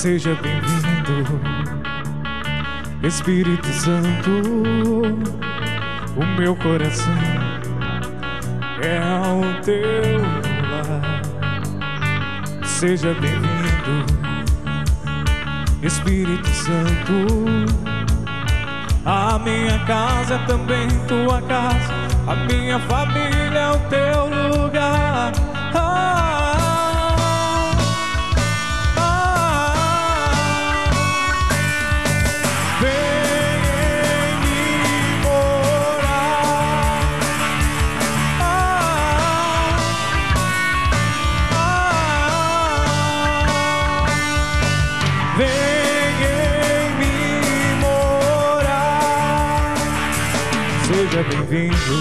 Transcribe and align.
Seja 0.00 0.34
bem-vindo, 0.36 1.38
Espírito 3.06 3.66
Santo. 3.66 4.30
O 6.16 6.24
meu 6.38 6.56
coração 6.56 7.12
é 8.82 8.96
ao 8.96 9.60
teu 9.60 10.22
lar. 10.70 11.20
Seja 12.64 13.12
bem-vindo, 13.12 14.06
Espírito 15.82 16.48
Santo. 16.48 17.66
A 19.04 19.38
minha 19.38 19.84
casa 19.84 20.36
é 20.36 20.46
também 20.46 20.88
tua 21.08 21.42
casa, 21.42 21.92
a 22.26 22.36
minha 22.50 22.78
família 22.78 23.58
é 23.58 23.70
o 23.70 23.78
teu 23.90 24.64
lugar. 24.64 25.32
Ah, 25.74 26.56
Seja 50.92 51.22
bem-vindo. 51.22 51.94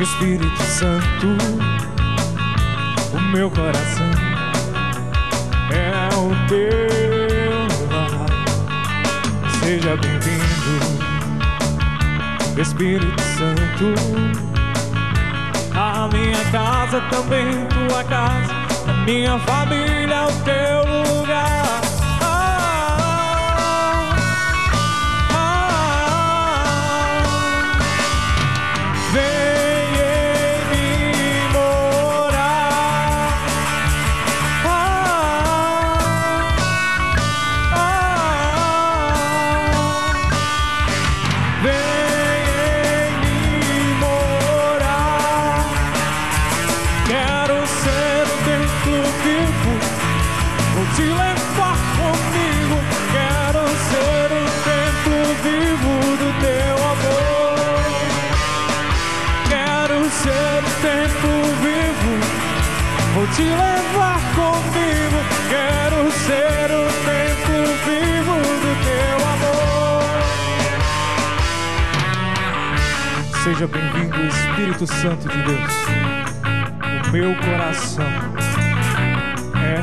Espírito 0.00 0.62
Santo, 0.62 1.36
o 3.12 3.20
meu 3.32 3.50
coração 3.50 4.06
é 5.72 6.08
o 6.14 6.30
teu 6.48 7.50
lar. 7.90 8.26
Seja 9.60 9.96
bem-vindo, 9.96 10.78
Espírito 12.60 13.22
Santo. 13.36 13.94
A 15.74 16.08
minha 16.08 16.44
casa 16.52 17.00
também 17.10 17.66
tua 17.66 18.04
casa, 18.04 18.54
a 18.88 18.92
minha 19.04 19.40
família 19.40 20.28
o 20.28 20.32
teu 20.44 21.18
lugar. 21.18 21.61
Ser 60.12 60.60
o 60.60 60.70
templo 60.82 61.32
vivo, 61.62 62.12
vou 63.14 63.26
te 63.28 63.42
levar 63.42 64.20
comigo. 64.34 65.18
Quero 65.48 66.10
ser 66.12 66.70
o 66.70 66.86
templo 67.04 67.60
vivo 67.86 68.36
do 68.62 68.72
teu 68.84 69.18
amor. 69.32 70.04
Seja 73.42 73.66
bem-vindo, 73.66 74.20
Espírito 74.26 74.86
Santo 74.86 75.28
de 75.28 75.42
Deus. 75.42 75.74
O 77.08 77.10
meu 77.12 77.34
coração 77.36 78.12
é 79.56 79.78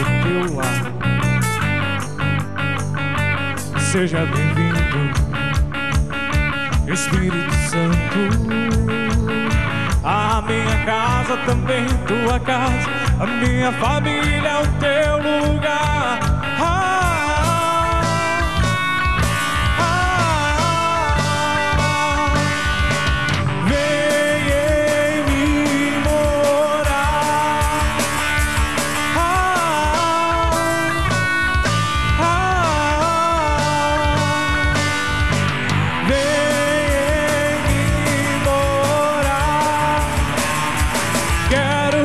o 0.00 0.02
teu 0.22 0.56
lar. 0.56 0.82
Seja 3.80 4.26
bem-vindo. 4.26 4.74
Espírito 6.86 7.54
Santo. 7.70 9.23
A 10.06 10.42
minha 10.42 10.84
casa 10.84 11.34
também 11.46 11.86
tua 12.06 12.38
casa, 12.38 12.90
a 13.18 13.26
minha 13.26 13.72
família 13.72 14.48
é 14.48 14.60
o 14.60 14.66
teu 14.78 15.16
lugar. 15.16 16.23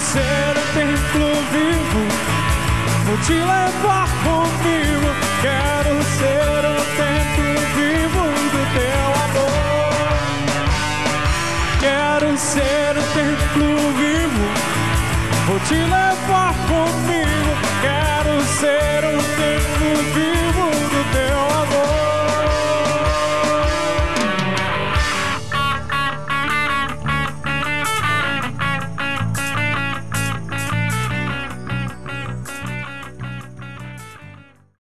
Ser 0.00 0.56
o 0.56 0.64
templo 0.72 1.26
vivo, 1.52 2.02
vou 3.06 3.18
te 3.18 3.34
levar 3.34 4.08
comigo. 4.24 5.08
Quero 5.42 6.02
ser 6.02 6.59